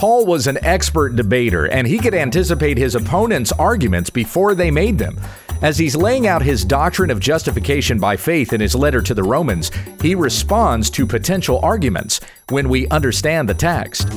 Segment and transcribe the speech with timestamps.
[0.00, 4.96] Paul was an expert debater, and he could anticipate his opponent's arguments before they made
[4.96, 5.20] them.
[5.60, 9.22] As he's laying out his doctrine of justification by faith in his letter to the
[9.22, 9.70] Romans,
[10.00, 12.18] he responds to potential arguments
[12.48, 14.08] when we understand the text.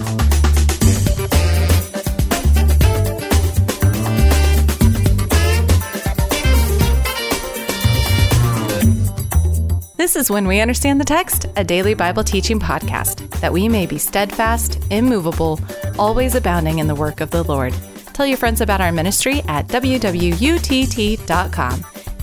[10.04, 13.86] This is When We Understand the Text, a daily Bible teaching podcast, that we may
[13.86, 15.62] be steadfast, immovable,
[15.98, 17.74] always abounding in the work of the Lord.
[18.12, 20.26] Tell your friends about our ministry at wwutt.com.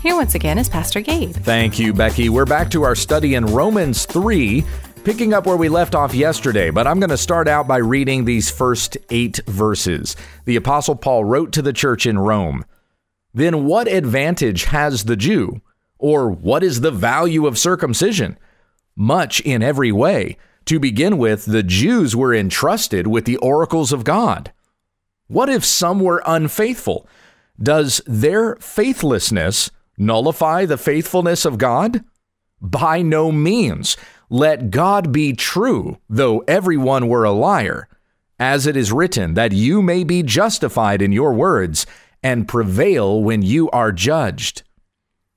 [0.03, 1.33] Here once again is Pastor Gabe.
[1.33, 2.29] Thank you, Becky.
[2.29, 4.63] We're back to our study in Romans 3,
[5.03, 8.27] picking up where we left off yesterday, but I'm going to start out by reading
[8.27, 10.17] these first eight verses.
[10.45, 12.63] The Apostle Paul wrote to the church in Rome
[13.33, 15.63] Then what advantage has the Jew?
[16.01, 18.39] Or what is the value of circumcision?
[18.97, 20.39] Much in every way.
[20.65, 24.53] To begin with, the Jews were entrusted with the oracles of God.
[25.29, 27.07] What if some were unfaithful?
[27.63, 32.03] Does their faithlessness nullify the faithfulness of God?
[32.61, 33.97] By no means.
[34.31, 37.89] Let God be true, though everyone were a liar.
[38.39, 41.85] As it is written, that you may be justified in your words
[42.23, 44.63] and prevail when you are judged.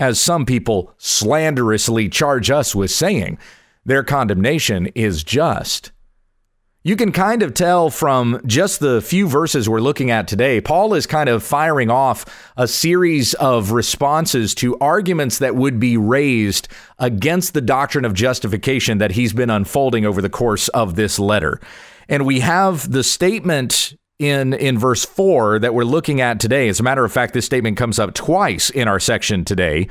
[0.00, 3.38] As some people slanderously charge us with saying,
[3.84, 5.92] their condemnation is just.
[6.82, 10.94] You can kind of tell from just the few verses we're looking at today, Paul
[10.94, 12.24] is kind of firing off
[12.56, 18.96] a series of responses to arguments that would be raised against the doctrine of justification
[18.96, 21.60] that he's been unfolding over the course of this letter.
[22.08, 26.68] And we have the statement in in verse 4 that we're looking at today.
[26.68, 29.88] As a matter of fact, this statement comes up twice in our section today,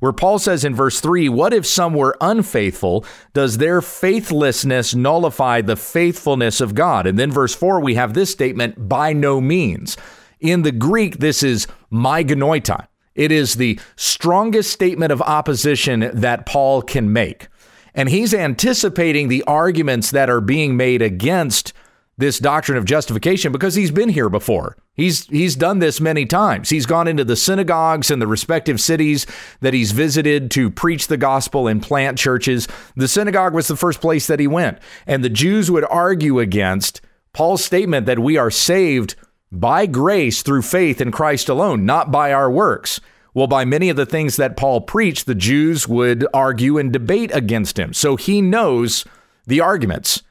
[0.00, 3.04] where Paul says in verse 3, "What if some were unfaithful?
[3.32, 8.30] Does their faithlessness nullify the faithfulness of God?" And then verse 4 we have this
[8.30, 9.96] statement, "By no means."
[10.40, 12.86] In the Greek, this is me genoito.
[13.14, 17.48] It is the strongest statement of opposition that Paul can make.
[17.94, 21.72] And he's anticipating the arguments that are being made against
[22.20, 24.76] this doctrine of justification because he's been here before.
[24.94, 26.70] He's he's done this many times.
[26.70, 29.26] He's gone into the synagogues in the respective cities
[29.60, 32.68] that he's visited to preach the gospel and plant churches.
[32.94, 37.00] The synagogue was the first place that he went, and the Jews would argue against
[37.32, 39.16] Paul's statement that we are saved
[39.50, 43.00] by grace through faith in Christ alone, not by our works.
[43.32, 47.30] Well, by many of the things that Paul preached, the Jews would argue and debate
[47.32, 47.92] against him.
[47.92, 49.04] So he knows
[49.46, 50.22] the arguments.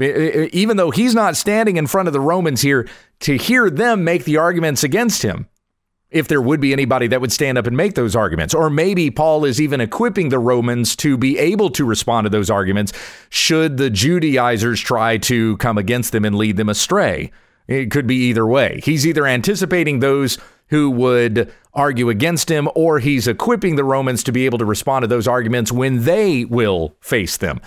[0.00, 2.88] Even though he's not standing in front of the Romans here
[3.20, 5.48] to hear them make the arguments against him,
[6.10, 8.54] if there would be anybody that would stand up and make those arguments.
[8.54, 12.48] Or maybe Paul is even equipping the Romans to be able to respond to those
[12.48, 12.92] arguments
[13.28, 17.30] should the Judaizers try to come against them and lead them astray.
[17.66, 18.80] It could be either way.
[18.82, 20.38] He's either anticipating those
[20.68, 25.02] who would argue against him, or he's equipping the Romans to be able to respond
[25.02, 27.60] to those arguments when they will face them.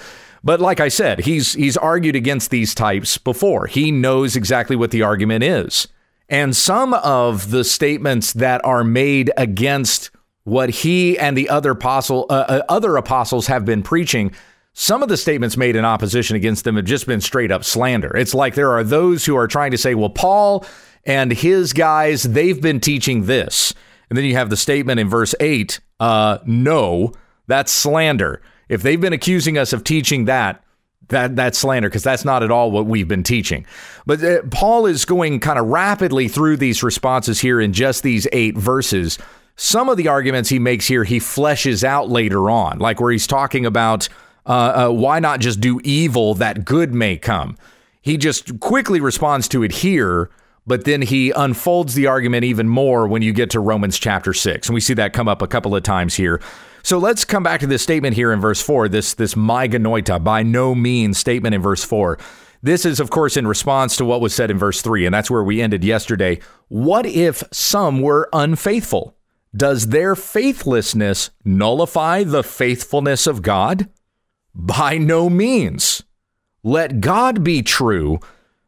[0.43, 3.67] But like I said, he's he's argued against these types before.
[3.67, 5.87] He knows exactly what the argument is.
[6.29, 10.11] And some of the statements that are made against
[10.43, 14.33] what he and the other apostle uh, uh, other apostles have been preaching,
[14.73, 18.15] some of the statements made in opposition against them have just been straight up slander.
[18.15, 20.65] It's like there are those who are trying to say, "Well, Paul
[21.05, 23.75] and his guys, they've been teaching this."
[24.09, 27.13] And then you have the statement in verse 8, uh, no,
[27.47, 28.41] that's slander.
[28.71, 30.63] If they've been accusing us of teaching that,
[31.09, 33.65] that that's slander because that's not at all what we've been teaching.
[34.05, 38.27] But uh, Paul is going kind of rapidly through these responses here in just these
[38.31, 39.19] eight verses.
[39.57, 43.27] Some of the arguments he makes here, he fleshes out later on, like where he's
[43.27, 44.07] talking about
[44.45, 47.57] uh, uh, why not just do evil that good may come.
[48.01, 50.31] He just quickly responds to it here,
[50.65, 54.69] but then he unfolds the argument even more when you get to Romans chapter 6.
[54.69, 56.41] And we see that come up a couple of times here.
[56.83, 60.43] So let's come back to this statement here in verse 4, this, this genoito, by
[60.43, 62.17] no means statement in verse 4.
[62.63, 65.31] This is, of course, in response to what was said in verse 3, and that's
[65.31, 66.39] where we ended yesterday.
[66.67, 69.15] What if some were unfaithful?
[69.55, 73.89] Does their faithlessness nullify the faithfulness of God?
[74.53, 76.03] By no means.
[76.63, 78.19] Let God be true,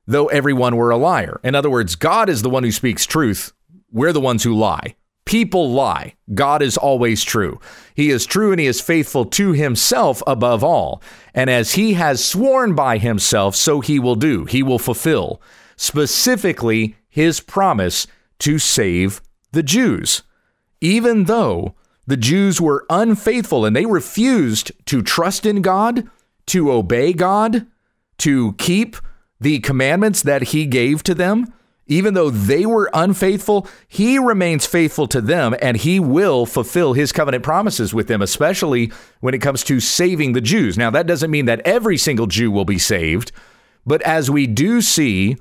[0.07, 1.39] though everyone were a liar.
[1.43, 3.53] In other words, God is the one who speaks truth
[3.93, 4.95] we're the ones who lie.
[5.25, 6.15] People lie.
[6.33, 7.59] God is always true.
[7.95, 11.01] He is true and he is faithful to himself above all.
[11.33, 14.45] And as he has sworn by himself, so he will do.
[14.45, 15.41] He will fulfill
[15.75, 18.05] specifically his promise
[18.39, 19.21] to save
[19.51, 20.23] the Jews.
[20.81, 26.09] Even though the Jews were unfaithful and they refused to trust in God,
[26.47, 27.65] to obey God,
[28.19, 28.97] to keep
[29.39, 31.53] the commandments that he gave to them,
[31.87, 37.11] even though they were unfaithful, he remains faithful to them and he will fulfill his
[37.11, 40.77] covenant promises with them, especially when it comes to saving the Jews.
[40.77, 43.31] Now, that doesn't mean that every single Jew will be saved,
[43.85, 45.37] but as we do see,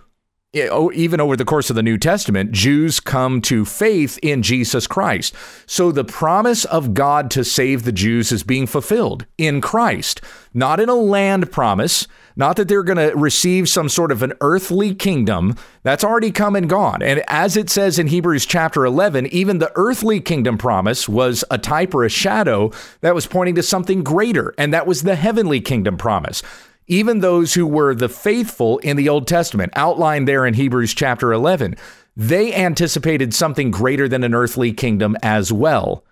[0.55, 4.87] Oh, even over the course of the New Testament, Jews come to faith in Jesus
[4.87, 5.35] Christ.
[5.65, 10.21] So the promise of God to save the Jews is being fulfilled in Christ,
[10.53, 12.07] not in a land promise
[12.37, 16.57] not that they're going to receive some sort of an earthly kingdom that's already come
[16.57, 17.03] and gone.
[17.03, 21.59] And as it says in Hebrews chapter 11, even the earthly kingdom promise was a
[21.59, 22.71] type or a shadow
[23.01, 26.43] that was pointing to something greater, and that was the heavenly kingdom promise.
[26.87, 31.33] Even those who were the faithful in the Old Testament, outlined there in Hebrews chapter
[31.33, 31.77] 11,
[32.17, 36.05] they anticipated something greater than an earthly kingdom as well.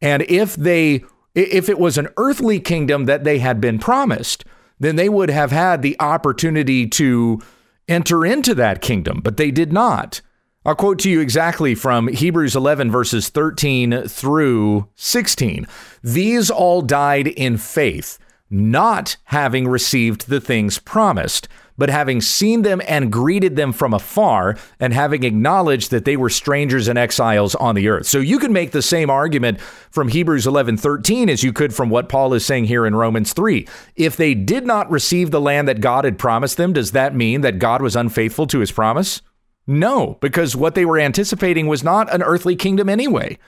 [0.00, 1.04] And if they
[1.34, 4.44] if it was an earthly kingdom that they had been promised,
[4.80, 7.40] then they would have had the opportunity to
[7.86, 10.20] enter into that kingdom, but they did not.
[10.64, 15.66] I'll quote to you exactly from Hebrews 11, verses 13 through 16.
[16.02, 18.18] These all died in faith,
[18.50, 21.48] not having received the things promised
[21.78, 26.28] but having seen them and greeted them from afar, and having acknowledged that they were
[26.28, 28.06] strangers and exiles on the earth.
[28.06, 31.88] So you can make the same argument from Hebrews 11 13 as you could from
[31.88, 33.66] what Paul is saying here in Romans 3.
[33.94, 37.40] If they did not receive the land that God had promised them, does that mean
[37.42, 39.22] that God was unfaithful to his promise?
[39.66, 43.38] No, because what they were anticipating was not an earthly kingdom anyway.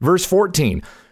[0.00, 0.82] Verse 14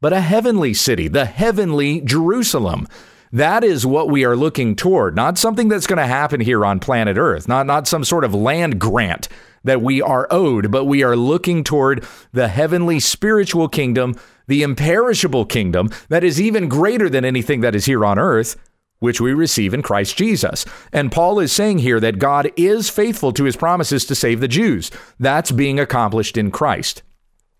[0.00, 2.86] but a heavenly city, the heavenly Jerusalem.
[3.32, 6.78] That is what we are looking toward, not something that's going to happen here on
[6.78, 9.28] planet Earth, not, not some sort of land grant
[9.64, 15.46] that we are owed, but we are looking toward the heavenly spiritual kingdom, the imperishable
[15.46, 18.56] kingdom that is even greater than anything that is here on earth,
[19.00, 20.64] which we receive in Christ Jesus.
[20.92, 24.48] And Paul is saying here that God is faithful to his promises to save the
[24.48, 24.90] Jews.
[25.18, 27.02] That's being accomplished in Christ.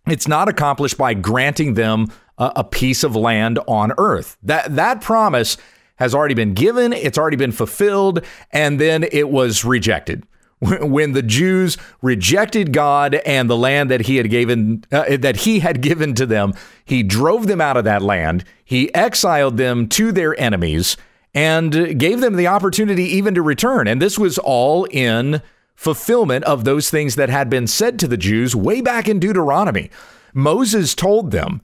[0.06, 2.08] It's not accomplished by granting them
[2.38, 4.36] a, piece of land on earth.
[4.42, 5.56] That that promise
[5.96, 10.26] has already been given, it's already been fulfilled, and then it was rejected.
[10.60, 15.60] When the Jews rejected God and the land that he had given uh, that he
[15.60, 16.54] had given to them,
[16.84, 18.44] he drove them out of that land.
[18.64, 20.96] He exiled them to their enemies
[21.34, 23.88] and gave them the opportunity even to return.
[23.88, 25.42] And this was all in
[25.74, 29.90] fulfillment of those things that had been said to the Jews way back in Deuteronomy.
[30.32, 31.60] Moses told them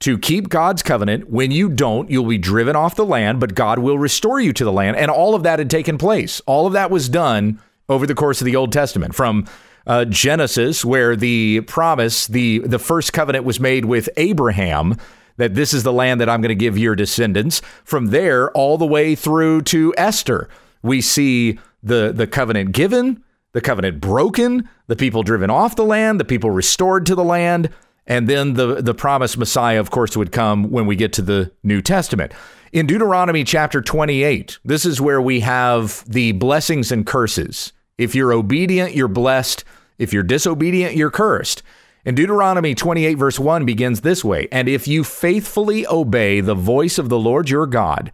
[0.00, 1.30] to keep God's covenant.
[1.30, 4.64] When you don't, you'll be driven off the land, but God will restore you to
[4.64, 4.96] the land.
[4.96, 6.40] And all of that had taken place.
[6.46, 9.46] All of that was done over the course of the Old Testament from
[9.86, 14.96] uh, Genesis, where the promise, the, the first covenant was made with Abraham
[15.36, 17.60] that this is the land that I'm going to give your descendants.
[17.82, 20.48] From there, all the way through to Esther,
[20.82, 26.20] we see the, the covenant given, the covenant broken, the people driven off the land,
[26.20, 27.70] the people restored to the land.
[28.10, 31.52] And then the, the promised Messiah, of course, would come when we get to the
[31.62, 32.32] New Testament.
[32.72, 37.72] In Deuteronomy chapter 28, this is where we have the blessings and curses.
[37.98, 39.62] If you're obedient, you're blessed.
[39.96, 41.62] If you're disobedient, you're cursed.
[42.04, 46.98] And Deuteronomy 28, verse 1 begins this way And if you faithfully obey the voice
[46.98, 48.10] of the Lord your God,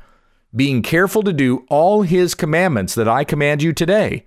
[0.54, 4.26] being careful to do all his commandments that I command you today,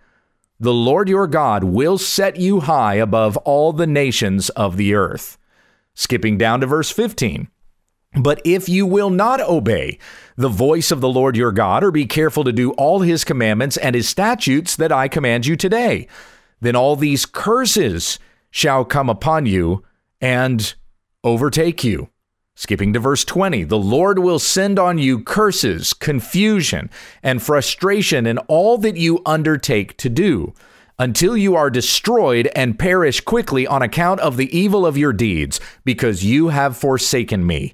[0.60, 5.39] the Lord your God will set you high above all the nations of the earth.
[6.00, 7.50] Skipping down to verse 15.
[8.22, 10.00] But if you will not obey
[10.38, 13.76] the voice of the Lord your God, or be careful to do all his commandments
[13.76, 16.08] and his statutes that I command you today,
[16.62, 18.18] then all these curses
[18.50, 19.84] shall come upon you
[20.22, 20.74] and
[21.26, 22.08] overtake you.
[22.56, 26.90] Skipping to verse 20, the Lord will send on you curses, confusion,
[27.22, 30.54] and frustration in all that you undertake to do
[31.00, 35.60] until you are destroyed and perish quickly on account of the evil of your deeds,
[35.86, 37.74] because you have forsaken me.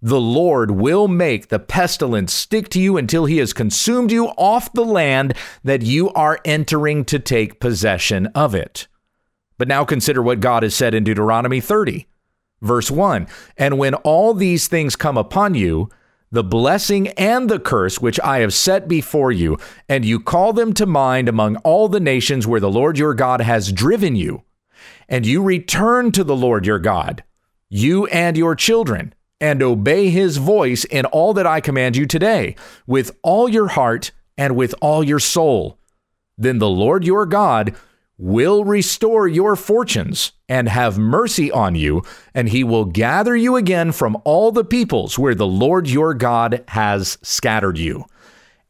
[0.00, 4.72] The Lord will make the pestilence stick to you until he has consumed you off
[4.72, 5.34] the land
[5.64, 8.86] that you are entering to take possession of it.
[9.56, 12.06] But now consider what God has said in Deuteronomy 30,
[12.60, 15.88] verse 1 And when all these things come upon you,
[16.30, 19.58] the blessing and the curse which I have set before you,
[19.88, 23.40] and you call them to mind among all the nations where the Lord your God
[23.40, 24.42] has driven you,
[25.08, 27.24] and you return to the Lord your God,
[27.70, 32.56] you and your children, and obey his voice in all that I command you today,
[32.86, 35.78] with all your heart and with all your soul.
[36.36, 37.74] Then the Lord your God
[38.18, 42.02] will restore your fortunes and have mercy on you,
[42.34, 46.64] and he will gather you again from all the peoples where the Lord your God
[46.68, 48.04] has scattered you.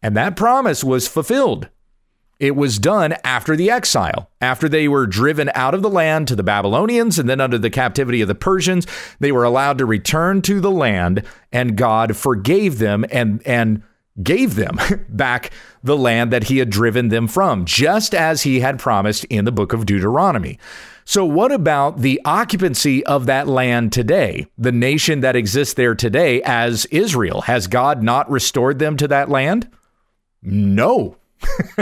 [0.03, 1.69] And that promise was fulfilled.
[2.39, 6.37] It was done after the exile, after they were driven out of the land to
[6.37, 8.87] the Babylonians and then under the captivity of the Persians,
[9.19, 13.83] they were allowed to return to the land and God forgave them and and
[14.23, 15.51] gave them back
[15.83, 19.53] the land that he had driven them from, just as he had promised in the
[19.53, 20.59] book of Deuteronomy.
[21.05, 26.43] So, what about the occupancy of that land today, the nation that exists there today
[26.45, 27.43] as Israel?
[27.43, 29.71] Has God not restored them to that land?
[30.43, 31.17] No.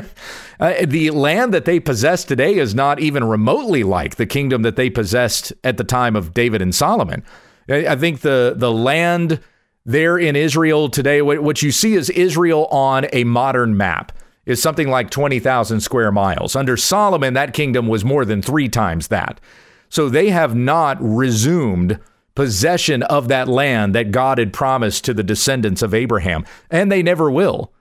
[0.61, 4.77] uh, the land that they possess today is not even remotely like the kingdom that
[4.77, 7.25] they possessed at the time of David and Solomon.
[7.69, 9.41] I think the the land
[9.87, 14.13] there in Israel today, what you see is Israel on a modern map
[14.45, 16.57] is something like 20,000 square miles.
[16.57, 19.41] Under Solomon, that kingdom was more than three times that.
[19.89, 22.01] So they have not resumed
[22.35, 27.03] possession of that land that God had promised to the descendants of Abraham, and they
[27.03, 27.73] never will.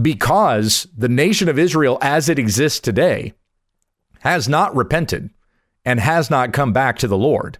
[0.00, 3.34] Because the nation of Israel, as it exists today,
[4.20, 5.30] has not repented
[5.84, 7.58] and has not come back to the Lord.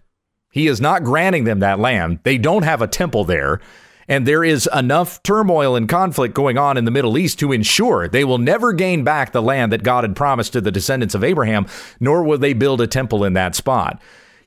[0.51, 2.19] He is not granting them that land.
[2.23, 3.59] They don't have a temple there.
[4.07, 8.09] And there is enough turmoil and conflict going on in the Middle East to ensure
[8.09, 11.23] they will never gain back the land that God had promised to the descendants of
[11.23, 11.65] Abraham,
[12.01, 14.01] nor will they build a temple in that spot.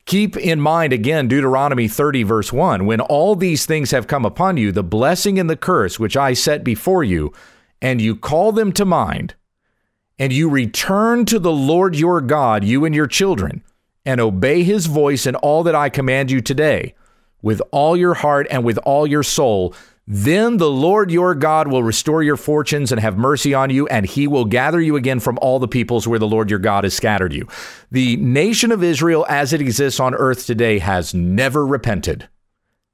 [0.05, 4.57] Keep in mind again Deuteronomy 30, verse 1 when all these things have come upon
[4.57, 7.33] you, the blessing and the curse which I set before you,
[7.81, 9.33] and you call them to mind,
[10.19, 13.63] and you return to the Lord your God, you and your children
[14.05, 16.93] and obey his voice in all that I command you today,
[17.41, 19.73] with all your heart and with all your soul,
[20.07, 24.05] then the Lord your God will restore your fortunes and have mercy on you, and
[24.05, 26.93] he will gather you again from all the peoples where the Lord your God has
[26.93, 27.47] scattered you.
[27.91, 32.29] The nation of Israel, as it exists on earth today, has never repented.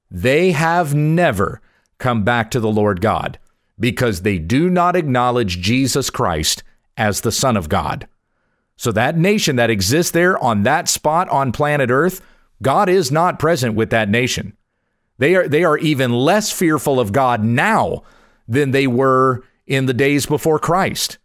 [0.09, 1.61] They have never
[1.97, 3.39] come back to the Lord God
[3.79, 6.63] because they do not acknowledge Jesus Christ
[6.95, 8.07] as the Son of God.
[8.81, 12.19] So that nation that exists there on that spot on planet Earth,
[12.63, 14.57] God is not present with that nation.
[15.19, 18.01] They are they are even less fearful of God now
[18.47, 21.19] than they were in the days before Christ.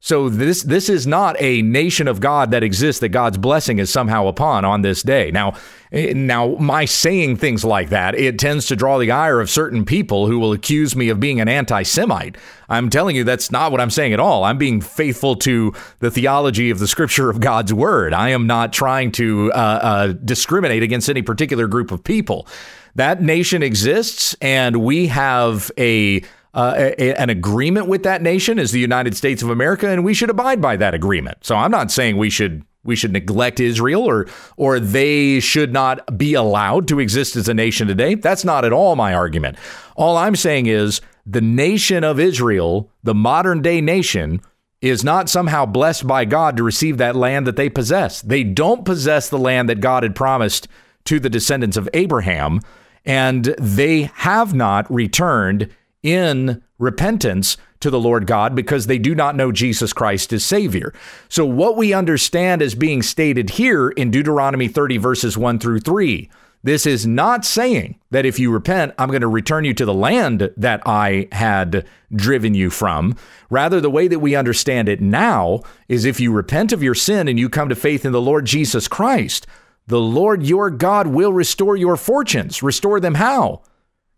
[0.00, 3.90] So this this is not a nation of God that exists that God's blessing is
[3.90, 5.32] somehow upon on this day.
[5.32, 5.54] Now
[5.90, 9.84] eh, now my saying things like that it tends to draw the ire of certain
[9.84, 12.36] people who will accuse me of being an anti-Semite.
[12.68, 14.44] I'm telling you that's not what I'm saying at all.
[14.44, 18.14] I'm being faithful to the theology of the Scripture of God's Word.
[18.14, 22.46] I am not trying to uh, uh, discriminate against any particular group of people.
[22.94, 26.22] That nation exists, and we have a
[26.54, 30.14] uh, a, an agreement with that nation is the United States of America, and we
[30.14, 31.38] should abide by that agreement.
[31.42, 34.26] So I'm not saying we should we should neglect Israel or
[34.56, 38.14] or they should not be allowed to exist as a nation today.
[38.14, 39.58] That's not at all my argument.
[39.96, 44.40] All I'm saying is the nation of Israel, the modern day nation,
[44.80, 48.22] is not somehow blessed by God to receive that land that they possess.
[48.22, 50.68] They don't possess the land that God had promised
[51.04, 52.60] to the descendants of Abraham,
[53.04, 55.68] and they have not returned
[56.08, 60.92] in repentance to the Lord God because they do not know Jesus Christ as Savior.
[61.28, 66.30] So, what we understand as being stated here in Deuteronomy 30, verses 1 through 3,
[66.64, 69.94] this is not saying that if you repent, I'm going to return you to the
[69.94, 73.16] land that I had driven you from.
[73.48, 77.28] Rather, the way that we understand it now is if you repent of your sin
[77.28, 79.46] and you come to faith in the Lord Jesus Christ,
[79.86, 82.62] the Lord your God will restore your fortunes.
[82.62, 83.62] Restore them how?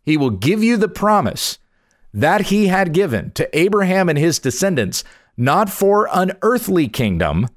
[0.02, 1.59] He will give you the promise
[2.12, 5.05] that he had given to Abraham and his descendants,
[5.37, 7.49] not for an earthly kingdom,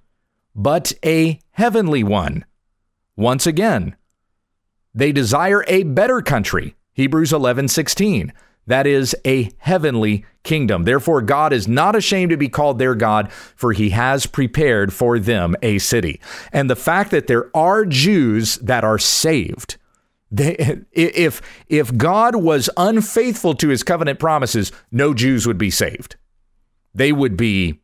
[0.56, 2.46] but a heavenly one.
[3.16, 3.96] Once again,
[4.94, 6.76] they desire a better country.
[6.94, 8.32] Hebrews 11:16.
[8.66, 10.84] That is a heavenly kingdom.
[10.84, 15.20] Therefore, God is not ashamed to be called their God, for he has prepared for
[15.20, 16.22] them a city.
[16.54, 19.78] And the fact that there are Jews that are saved,
[20.34, 26.16] they, if, if God was unfaithful to his covenant promises, no Jews would be saved.
[26.96, 27.82] They would be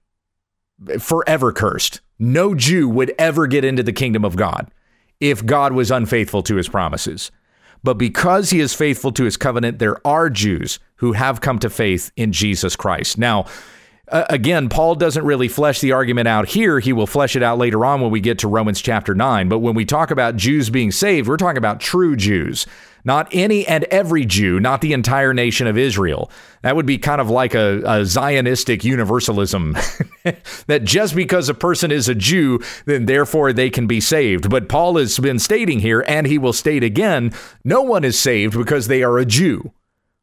[0.98, 2.02] forever cursed.
[2.18, 4.72] No Jew would ever get into the kingdom of God
[5.20, 7.30] if God was unfaithful to his promises.
[7.84, 11.70] But because he is faithful to his covenant, there are Jews who have come to
[11.70, 13.18] faith in Jesus Christ.
[13.20, 13.46] Now,
[14.12, 16.80] uh, again, Paul doesn't really flesh the argument out here.
[16.80, 19.50] He will flesh it out later on when we get to Romans chapter 9.
[19.50, 22.66] But when we talk about Jews being saved, we're talking about true Jews,
[23.04, 26.32] not any and every Jew, not the entire nation of Israel.
[26.64, 29.74] That would be kind of like a, a Zionistic universalism
[30.68, 34.50] that just because a person is a Jew, then therefore they can be saved.
[34.50, 37.32] But Paul has been stating here, and he will state again
[37.64, 39.72] no one is saved because they are a Jew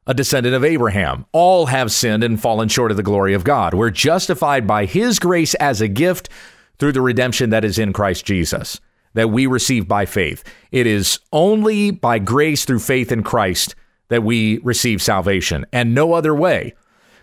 [0.07, 1.27] a descendant of Abraham.
[1.33, 3.75] All have sinned and fallen short of the glory of God.
[3.75, 6.29] We're justified by his grace as a gift
[6.79, 8.81] through the redemption that is in Christ Jesus,
[9.15, 10.45] that we receive by faith.
[10.71, 13.75] It is only by grace through faith in Christ
[14.09, 16.75] that we receive salvation, and no other way.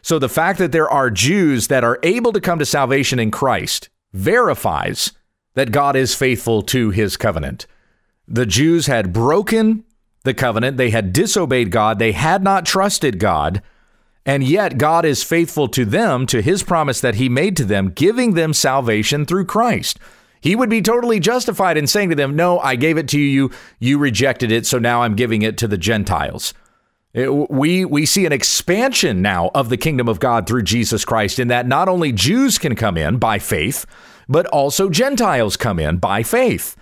[0.01, 3.31] So the fact that there are Jews that are able to come to salvation in
[3.31, 5.13] Christ verifies
[5.53, 7.67] that God is faithful to his covenant.
[8.27, 9.85] The Jews had broken
[10.23, 10.77] the covenant.
[10.77, 11.99] They had disobeyed God.
[11.99, 13.61] They had not trusted God.
[14.25, 17.89] And yet God is faithful to them, to his promise that he made to them,
[17.89, 19.99] giving them salvation through Christ.
[20.39, 23.51] He would be totally justified in saying to them, No, I gave it to you.
[23.79, 24.65] You rejected it.
[24.65, 26.53] So now I'm giving it to the Gentiles.
[27.13, 31.37] It, we, we see an expansion now of the kingdom of God through Jesus Christ,
[31.37, 33.85] in that not only Jews can come in by faith,
[34.27, 36.75] but also Gentiles come in by faith.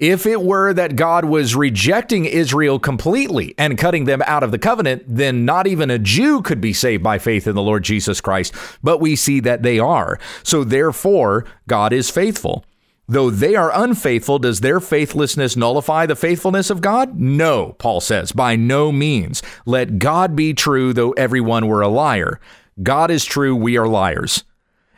[0.00, 4.58] If it were that God was rejecting Israel completely and cutting them out of the
[4.58, 8.18] covenant, then not even a Jew could be saved by faith in the Lord Jesus
[8.18, 8.54] Christ.
[8.82, 10.18] But we see that they are.
[10.42, 12.64] So therefore, God is faithful.
[13.08, 17.20] Though they are unfaithful, does their faithlessness nullify the faithfulness of God?
[17.20, 19.42] No, Paul says, by no means.
[19.66, 22.40] Let God be true, though everyone were a liar.
[22.82, 24.44] God is true, we are liars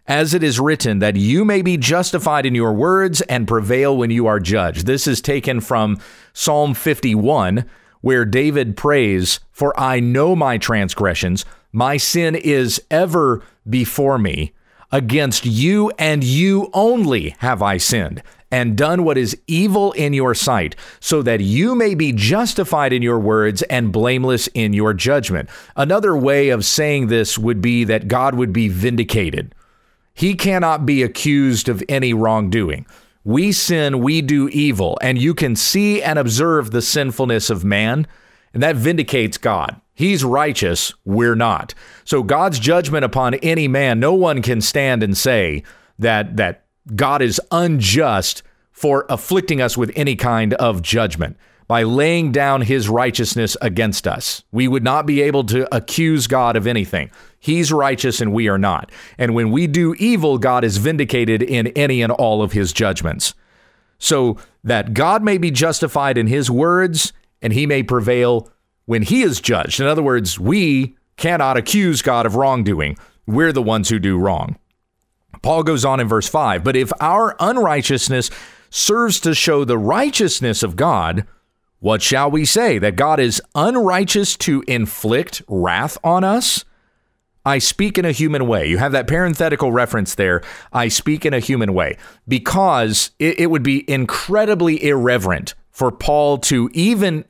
[0.06, 4.10] as it is written, that you may be justified in your words and prevail when
[4.10, 4.86] you are judged.
[4.86, 5.98] This is taken from
[6.32, 7.64] Psalm 51,
[8.00, 14.52] where David prays, For I know my transgressions, my sin is ever before me.
[14.90, 20.34] Against you and you only have I sinned and done what is evil in your
[20.34, 25.48] sight, so that you may be justified in your words and blameless in your judgment.
[25.74, 29.54] Another way of saying this would be that God would be vindicated
[30.14, 32.86] he cannot be accused of any wrongdoing.
[33.24, 38.06] We sin, we do evil, and you can see and observe the sinfulness of man,
[38.52, 39.80] and that vindicates God.
[39.94, 41.74] He's righteous, we're not.
[42.04, 45.62] So God's judgment upon any man, no one can stand and say
[45.98, 46.64] that that
[46.96, 51.36] God is unjust for afflicting us with any kind of judgment
[51.72, 54.44] by laying down his righteousness against us.
[54.52, 57.10] We would not be able to accuse God of anything.
[57.40, 58.92] He's righteous and we are not.
[59.16, 63.32] And when we do evil, God is vindicated in any and all of his judgments.
[63.98, 68.50] So that God may be justified in his words and he may prevail
[68.84, 69.80] when he is judged.
[69.80, 72.98] In other words, we cannot accuse God of wrongdoing.
[73.26, 74.58] We're the ones who do wrong.
[75.40, 78.28] Paul goes on in verse 5 But if our unrighteousness
[78.68, 81.26] serves to show the righteousness of God,
[81.82, 82.78] what shall we say?
[82.78, 86.64] That God is unrighteous to inflict wrath on us?
[87.44, 88.68] I speak in a human way.
[88.68, 90.42] You have that parenthetical reference there.
[90.72, 91.96] I speak in a human way
[92.28, 97.24] because it, it would be incredibly irreverent for Paul to even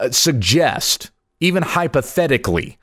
[0.00, 2.78] uh, suggest, even hypothetically,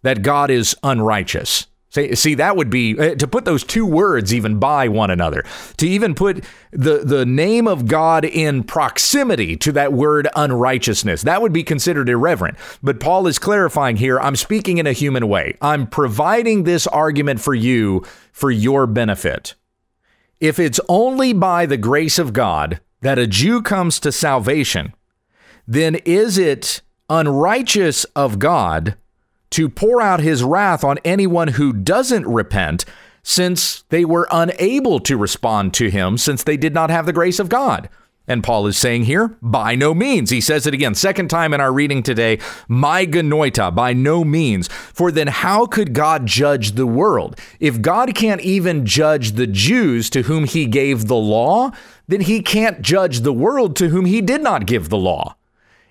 [0.00, 1.66] that God is unrighteous.
[1.94, 5.44] See, see, that would be uh, to put those two words even by one another,
[5.76, 11.22] to even put the, the name of God in proximity to that word unrighteousness.
[11.22, 12.58] That would be considered irreverent.
[12.82, 15.56] But Paul is clarifying here I'm speaking in a human way.
[15.62, 19.54] I'm providing this argument for you for your benefit.
[20.40, 24.94] If it's only by the grace of God that a Jew comes to salvation,
[25.64, 28.96] then is it unrighteous of God?
[29.54, 32.84] To pour out his wrath on anyone who doesn't repent,
[33.22, 37.38] since they were unable to respond to him, since they did not have the grace
[37.38, 37.88] of God.
[38.26, 40.30] And Paul is saying here, by no means.
[40.30, 44.66] He says it again, second time in our reading today, my genoito, by no means.
[44.66, 47.38] For then how could God judge the world?
[47.60, 51.70] If God can't even judge the Jews to whom he gave the law,
[52.08, 55.36] then he can't judge the world to whom he did not give the law.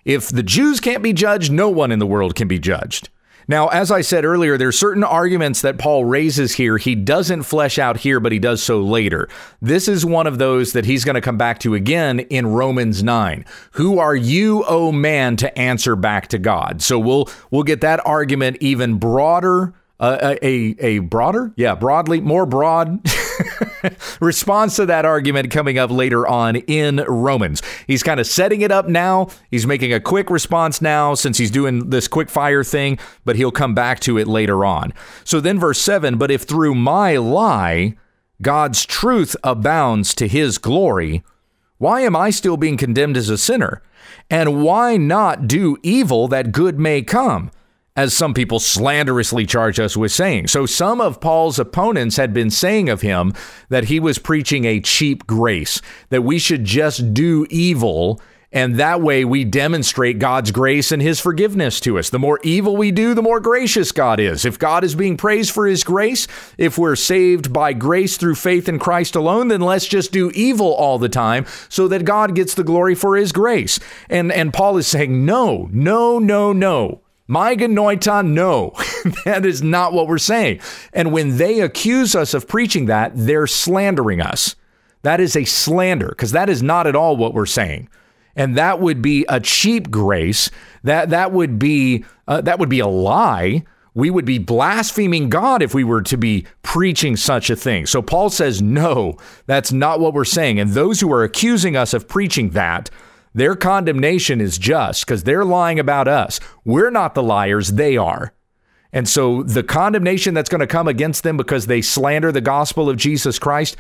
[0.04, 3.08] If the Jews can't be judged, no one in the world can be judged.
[3.48, 6.78] Now, as I said earlier, there's certain arguments that Paul raises here.
[6.78, 9.28] He doesn't flesh out here, but he does so later.
[9.62, 13.04] This is one of those that he's going to come back to again in Romans
[13.04, 13.46] 9.
[13.74, 16.82] Who are you, O man, to answer back to God?
[16.82, 22.46] So we'll we'll get that argument even broader uh, a a broader, yeah, broadly more
[22.46, 23.00] broad
[24.20, 27.62] response to that argument coming up later on in Romans.
[27.88, 29.30] He's kind of setting it up now.
[29.52, 33.52] He's making a quick response now since he's doing this quick fire thing, but he'll
[33.52, 34.94] come back to it later on.
[35.24, 36.18] So then, verse seven.
[36.18, 37.96] But if through my lie
[38.42, 41.24] God's truth abounds to His glory,
[41.78, 43.82] why am I still being condemned as a sinner?
[44.30, 47.52] And why not do evil that good may come?
[47.96, 50.48] As some people slanderously charge us with saying.
[50.48, 53.34] So some of Paul's opponents had been saying of him
[53.70, 58.20] that he was preaching a cheap grace, that we should just do evil.
[58.52, 62.12] And that way we demonstrate God's grace and his forgiveness to us.
[62.12, 64.46] The more evil we do, the more gracious God is.
[64.46, 66.28] If God is being praised for his grace,
[66.60, 70.72] if we're saved by grace through faith in Christ alone, then let's just do evil
[70.72, 73.80] all the time so that God gets the glory for his grace.
[74.08, 77.03] And and Paul is saying, "No, no, no, no.
[77.28, 78.74] My genoiton, no,
[79.26, 80.60] that is not what we're saying.
[80.92, 84.56] And when they accuse us of preaching that, they're slandering us.
[85.04, 87.90] That is a slander because that is not at all what we're saying.
[88.36, 90.50] And that would be a cheap grace.
[90.84, 93.64] That that would be uh, that would be a lie.
[93.94, 97.86] We would be blaspheming God if we were to be preaching such a thing.
[97.86, 100.60] So Paul says, no, that's not what we're saying.
[100.60, 102.90] And those who are accusing us of preaching that
[103.34, 106.40] their condemnation is just because they're lying about us.
[106.64, 108.34] We're not the liars, they are.
[108.92, 112.90] And so the condemnation that's going to come against them because they slander the gospel
[112.90, 113.76] of Jesus Christ,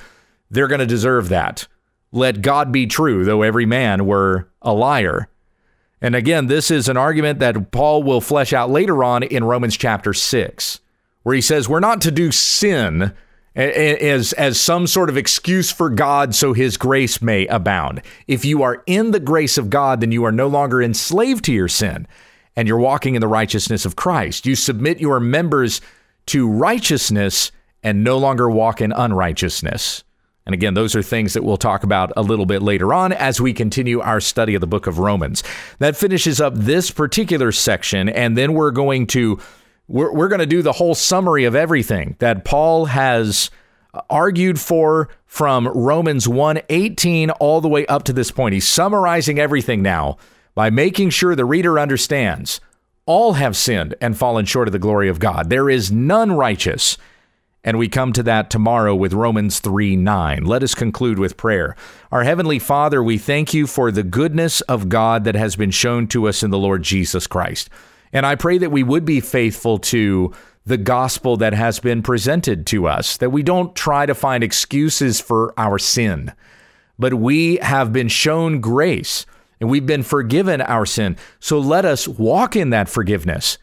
[0.49, 1.67] they're going to deserve that.
[2.11, 5.29] Let God be true, though every man were a liar.
[6.01, 9.77] And again, this is an argument that Paul will flesh out later on in Romans
[9.77, 10.79] chapter 6,
[11.21, 13.13] where he says, We're not to do sin
[13.55, 18.01] as as some sort of excuse for God so his grace may abound.
[18.27, 21.53] If you are in the grace of God, then you are no longer enslaved to
[21.53, 22.07] your sin
[22.55, 24.45] and you're walking in the righteousness of Christ.
[24.45, 25.81] You submit your members
[26.27, 27.51] to righteousness
[27.83, 30.03] and no longer walk in unrighteousness.
[30.45, 33.39] And again, those are things that we'll talk about a little bit later on as
[33.39, 35.41] we continue our study of the book of Romans.
[35.79, 39.39] That finishes up this particular section, and then we're going to
[39.87, 43.49] we're, we're going to do the whole summary of everything that Paul has
[44.09, 48.53] argued for from Romans 1:18 all the way up to this point.
[48.53, 50.17] He's summarizing everything now
[50.55, 52.59] by making sure the reader understands
[53.05, 55.49] all have sinned and fallen short of the glory of God.
[55.49, 56.97] There is none righteous.
[57.65, 60.43] And we come to that tomorrow with Romans 3 9.
[60.43, 61.75] Let us conclude with prayer.
[62.11, 66.07] Our Heavenly Father, we thank you for the goodness of God that has been shown
[66.07, 67.69] to us in the Lord Jesus Christ.
[68.13, 70.31] And I pray that we would be faithful to
[70.65, 75.19] the gospel that has been presented to us, that we don't try to find excuses
[75.19, 76.31] for our sin,
[76.97, 79.25] but we have been shown grace
[79.59, 81.17] and we've been forgiven our sin.
[81.39, 83.57] So let us walk in that forgiveness,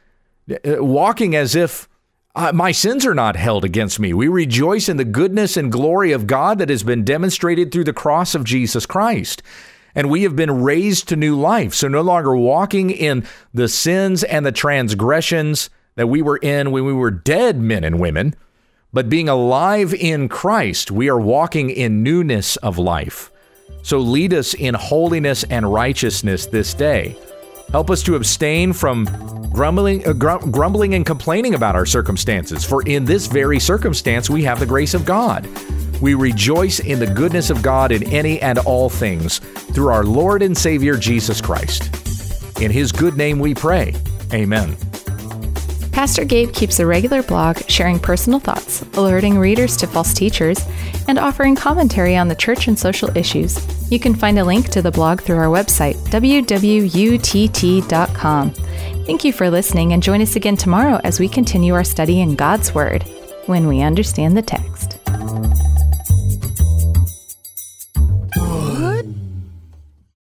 [0.51, 1.89] uh, walking as if
[2.35, 4.13] uh, my sins are not held against me.
[4.13, 7.93] We rejoice in the goodness and glory of God that has been demonstrated through the
[7.93, 9.43] cross of Jesus Christ
[9.95, 11.75] and we have been raised to new life.
[11.75, 16.85] So no longer walking in the sins and the transgressions that we were in when
[16.85, 18.35] we were dead men and women,
[18.93, 23.31] but being alive in Christ, we are walking in newness of life.
[23.83, 27.17] So lead us in holiness and righteousness this day.
[27.71, 29.05] Help us to abstain from
[29.53, 34.59] grumbling, uh, grumbling and complaining about our circumstances, for in this very circumstance we have
[34.59, 35.49] the grace of God.
[36.01, 39.39] We rejoice in the goodness of God in any and all things
[39.75, 42.61] through our Lord and Savior Jesus Christ.
[42.61, 43.95] In His good name we pray.
[44.33, 44.77] Amen.
[45.93, 50.59] Pastor Gabe keeps a regular blog sharing personal thoughts, alerting readers to false teachers,
[51.09, 53.59] and offering commentary on the church and social issues.
[53.91, 56.91] You can find a link to the blog through our website, www.wwutt.com.
[59.05, 62.37] Thank you for listening and join us again tomorrow as we continue our study in
[62.37, 63.03] God's Word
[63.47, 65.00] when we understand the text.